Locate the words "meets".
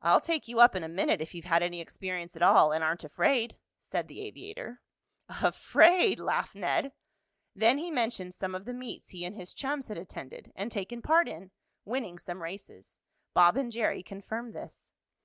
8.72-9.08